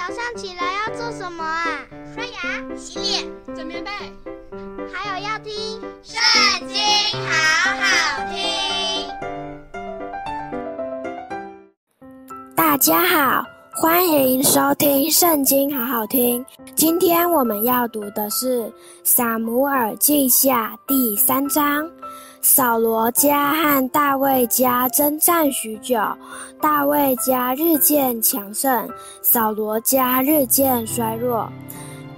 [0.00, 1.84] 早上起来要做什么啊？
[2.14, 3.90] 刷牙、洗脸、整棉被，
[4.90, 5.52] 还有要听
[6.02, 6.18] 《圣
[6.66, 6.78] 经》，
[7.28, 7.30] 好
[7.76, 7.84] 好
[8.32, 8.40] 听。
[12.56, 13.44] 大家好，
[13.74, 16.42] 欢迎收听《圣经》，好好听。
[16.74, 18.62] 今天我们要读的是
[19.04, 21.86] 《撒母耳记下》第三章。
[22.42, 26.00] 扫罗家和大卫家征战许久，
[26.58, 28.88] 大卫家日渐强盛，
[29.20, 31.50] 扫罗家日渐衰弱。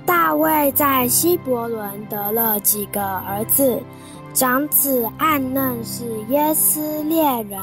[0.06, 3.82] 大卫在希伯伦得了几个儿子，
[4.32, 7.60] 长子暗嫩是耶斯列人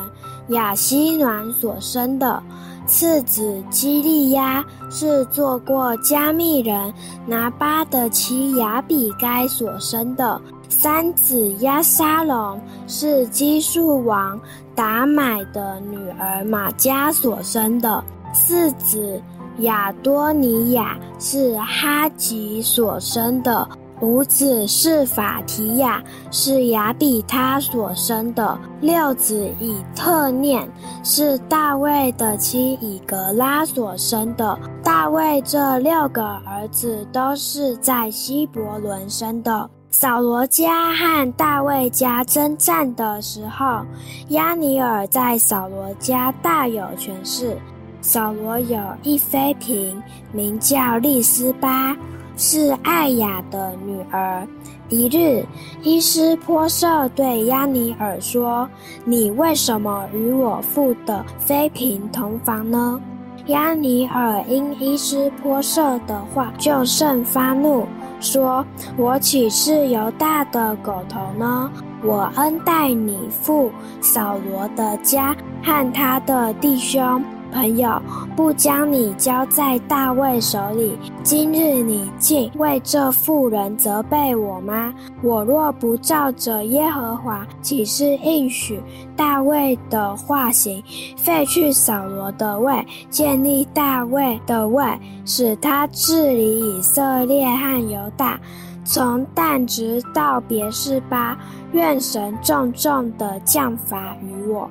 [0.50, 2.44] 亚希暖所生的，
[2.90, 6.92] 次子基利亚是做过加密人
[7.28, 10.42] 拿巴的妻亚比该所生的。
[10.68, 14.40] 三子押沙龙是基述王
[14.74, 19.22] 达买的女儿玛加所生的，四子
[19.60, 23.68] 亚多尼亚是哈吉所生的，
[24.02, 30.68] 五子是法提雅是亚比他所生的，六子以特念
[31.04, 34.58] 是大卫的妻以格拉所生的。
[34.82, 39.70] 大卫这六个儿子都是在希伯伦生的。
[39.92, 43.82] 扫罗家和大卫家征战的时候，
[44.30, 47.58] 押尼珥在扫罗家大有权势。
[48.02, 51.98] 扫罗有一妃嫔，名叫利斯巴，
[52.40, 54.48] 是艾雅的女儿。
[54.88, 55.46] 一日，
[55.84, 58.68] 伊施波设对亚尼尔说
[59.04, 63.00] ：“你为什么与我父的妃嫔同房呢？”
[63.48, 67.86] 亚尼尔因伊施波设的话，就甚发怒。
[68.22, 68.66] 说
[68.96, 71.70] ：“我岂是犹大的狗头呢？
[72.02, 77.22] 我恩待你父扫罗的家和他的弟兄
[77.52, 78.02] 朋友，
[78.36, 80.98] 不将你交在大卫手里。
[81.24, 84.94] 今日你竟为这妇人责备我吗？
[85.22, 88.82] 我若不照着耶和华岂是应许
[89.16, 90.84] 大卫的化行，
[91.18, 94.86] 废去扫罗的位，建立大卫的位，
[95.26, 98.40] 使他治理以色列和犹大，
[98.86, 101.38] 从但直到别是巴，
[101.74, 104.70] 愿神重重的降罚于我。”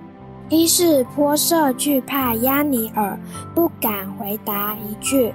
[0.50, 3.16] 伊施波设惧怕押尼珥，
[3.54, 5.32] 不敢回答一句。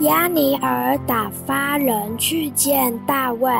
[0.00, 3.52] 押尼珥打发人去见大卫，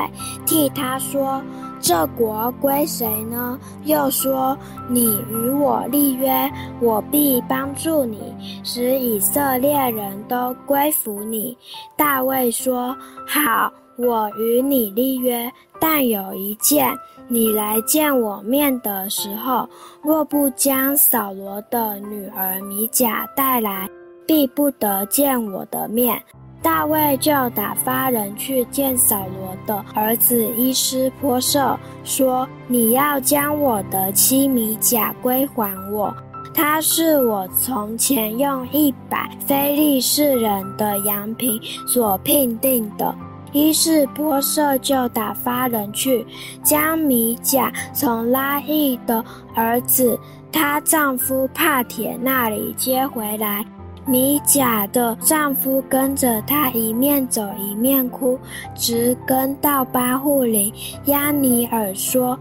[0.47, 1.41] 替他说
[1.79, 4.57] ：“这国归谁呢？”又说
[4.91, 6.51] ：“你与我立约，
[6.81, 8.35] 我必帮助你，
[8.65, 11.57] 使以色列人都归服你。”
[11.97, 12.97] 大卫说
[13.29, 15.51] ：“好。”我与你立约，
[15.81, 16.93] 但有一件：
[17.29, 19.69] 你来见我面的时候，
[20.03, 23.89] 若不将扫罗的女儿米甲带来，
[24.27, 26.21] 必不得见我的面。
[26.61, 36.13] 大卫就打发人去见扫罗的儿子伊施波设，说：你要将我的妻米甲归还我，
[36.55, 43.15] 她是我从前用一百非利士人的羊皮所聘定的。
[43.55, 46.27] 于是波设就打发人去，
[46.63, 50.19] 将米甲从拉亿的儿子
[50.53, 53.65] 她丈夫帕铁那里接回来。
[54.07, 58.39] 米甲的丈夫跟着她一面走一面哭，
[58.75, 60.71] 直跟到巴户琳。
[61.07, 62.39] 押尼尔说：“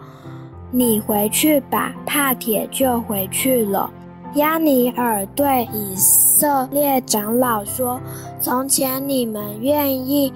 [0.71, 3.89] 你回去吧。”帕铁就回去了。
[4.33, 8.01] 押尼尔对以色列长老说
[8.41, 10.33] ：“从前你们愿意。”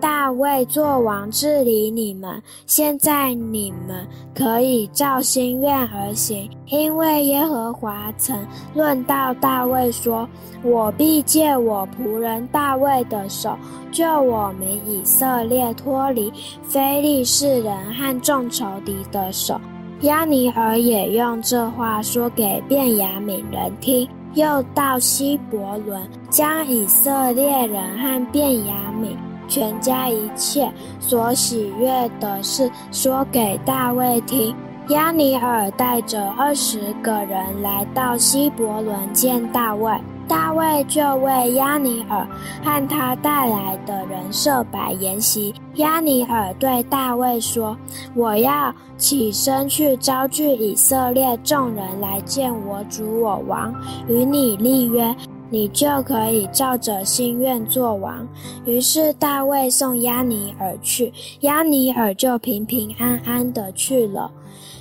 [0.00, 8.36] 大卫作王治理你们，现在你们可以照心愿而行，因为耶和华曾
[8.74, 10.26] 论到大卫说
[10.64, 13.56] ：“我必借我仆人大卫的手，
[13.92, 16.32] 救我们以色列脱离
[16.64, 19.60] 非利士人和众仇敌的手。”
[20.00, 26.00] 押尼尔也用这话说给便雅悯人听，又到希伯伦，
[26.30, 29.14] 将以色列人和便雅悯。
[29.50, 34.56] 全家一切所喜悦的事说给大卫听。
[34.88, 39.92] 亚尼尔带着二十个人来到希伯伦见大卫，
[40.26, 42.26] 大卫就为亚尼尔
[42.64, 45.54] 和他带来的人设摆筵席。
[45.76, 47.76] 亚尼尔对大卫说
[48.16, 53.72] ：“我要起身去招聚以色列众人来见我主我王，
[54.08, 55.14] 与你立约。”
[55.50, 58.26] 你就可以照着心愿做王。
[58.64, 64.30] 于是大卫送押尼珥去，押尼珥就平平安安的去了。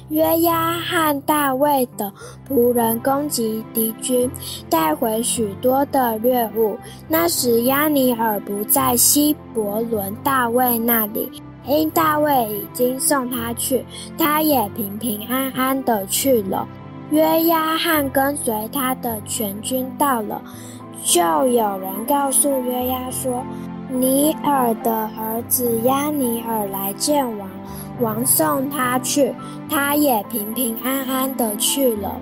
[0.09, 2.11] 约押和大卫的
[2.49, 4.27] 仆人攻击敌军，
[4.67, 6.75] 带回许多的掠物。
[7.07, 11.29] 那时押尼珥不在希伯伦大卫那里，
[11.67, 13.85] 因大卫已经送他去，
[14.17, 16.67] 他也平平安安的去了。
[17.11, 20.41] 约押和跟随他的全军到了，
[21.03, 23.43] 就有人告诉约押说
[23.89, 27.49] ：“尼尔的儿子押尼尔来见王。”
[27.99, 29.33] 王送他去，
[29.69, 32.15] 他也平平安安的去了。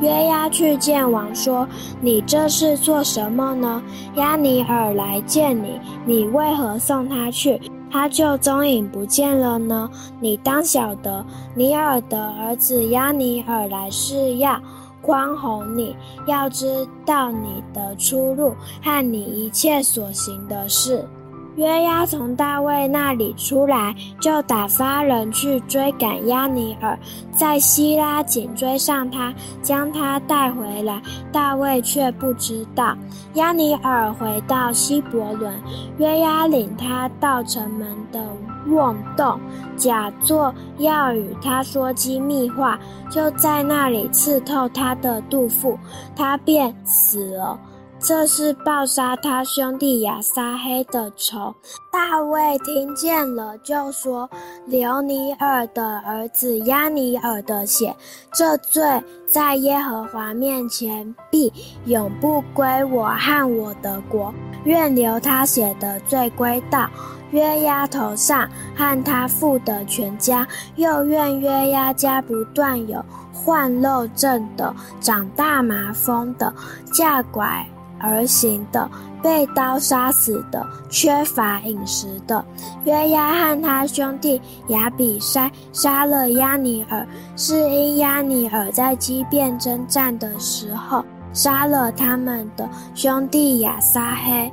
[0.00, 1.66] 约押去见王，说
[2.00, 3.82] ：“你这是做什么呢？
[4.14, 7.60] 押尼尔来见你，你为何送他去？
[7.94, 9.88] 他就踪影不见了呢？
[10.18, 11.24] 你当晓得，
[11.54, 14.60] 尼尔的儿子亚尼尔来是要
[15.00, 15.94] 宽宏你，
[16.26, 18.52] 要知道你的出入
[18.82, 21.06] 和你一切所行的事。”
[21.56, 26.98] 约押从大卫那里出来，就打发人去追赶亚尼尔，
[27.32, 31.00] 在西拉紧追上他，将他带回来。
[31.32, 32.96] 大卫却不知道。
[33.34, 35.52] 亚尼尔回到希伯伦，
[35.98, 38.20] 约押领他到城门的
[38.68, 39.38] 瓮洞，
[39.76, 42.78] 假作要与他说机密话，
[43.10, 45.78] 就在那里刺透他的肚腹，
[46.16, 47.58] 他便死了。
[48.06, 51.54] 这是报杀他兄弟亚撒黑的仇。
[51.90, 54.28] 大卫听见了，就说
[54.68, 57.96] ：“流尼尔的儿子亚尼尔的血，
[58.34, 58.82] 这罪
[59.26, 61.50] 在耶和华面前必
[61.86, 64.34] 永不归我和我的国。
[64.64, 66.86] 愿流他血的罪归到
[67.30, 68.46] 约押头上
[68.76, 70.46] 和他父的全家，
[70.76, 73.02] 又愿约押家不断有
[73.32, 76.52] 患肉症的、长大麻风的、
[76.92, 77.66] 架拐。”
[78.04, 78.88] 而行的，
[79.22, 82.44] 被刀杀死的，缺乏饮食的。
[82.84, 91.02] 约押和他兄弟亚比塞杀了亚尼尔，是因亚尼尔在激辩征战的时候
[91.32, 94.52] 杀了他们的兄弟亚撒黑。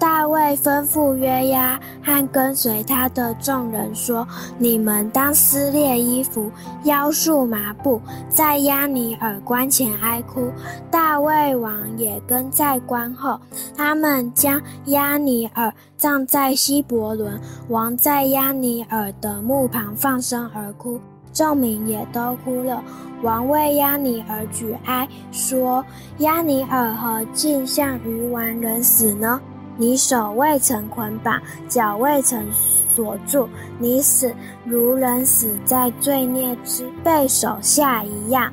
[0.00, 4.26] 大卫吩咐约押和跟随他的众人说
[4.56, 6.50] ：“你们当撕裂衣服，
[6.84, 8.00] 腰束麻布，
[8.30, 10.50] 在押尼珥棺前哀哭。”
[10.90, 13.38] 大卫王也跟在棺后。
[13.76, 17.38] 他们将押尼珥葬在希伯仑，
[17.68, 20.98] 王在押尼珥的墓旁放声而哭，
[21.30, 22.82] 众民也都哭了。
[23.22, 25.84] 王为押尼珥举哀，说
[26.20, 29.38] ：“押尼珥何竟像愚顽人死呢？”
[29.80, 33.48] 你手未曾捆绑，脚未曾锁住，
[33.78, 34.30] 你死
[34.66, 38.52] 如人死在罪孽之辈手下一样。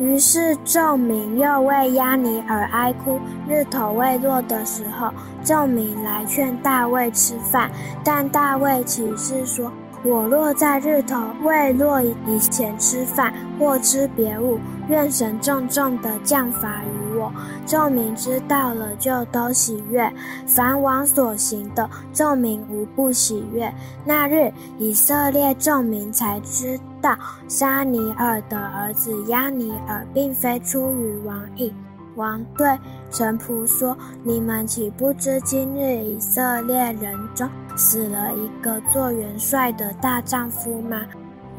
[0.00, 3.20] 于是众民又为押尼珥哀哭。
[3.48, 5.12] 日头未落的时候，
[5.44, 7.70] 众民来劝大卫吃饭，
[8.02, 9.70] 但大卫起誓说
[10.02, 14.58] ：“我若在日头未落以前吃饭，或吃别物，
[14.88, 17.32] 愿神重重的降罚于。”我
[17.66, 20.10] 众民知道了，就都喜悦。
[20.46, 23.72] 凡王所行的，众民无不喜悦。
[24.04, 27.16] 那日，以色列众民才知道，
[27.48, 31.72] 沙尼尔的儿子亚尼尔，并非出于王意。
[32.16, 32.78] 王对
[33.10, 41.00] 臣仆说：“你们岂不知今日以色列人中死了一个做元帅的大丈夫吗？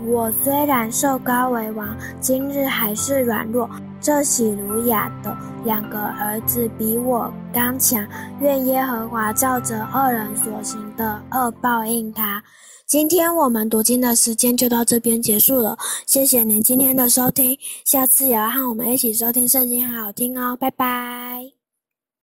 [0.06, 3.68] 我虽然受膏为王，今日还是软弱。”
[4.02, 8.06] 这喜鲁雅的两个儿子比我刚强，
[8.42, 12.44] 愿耶和华照着二人所行的恶报应他。
[12.88, 21.61] 今天我们读经的时间就到这边结束了，谢谢您今天的收听，下次也要和我们一起收听圣经，好好听哦，拜拜。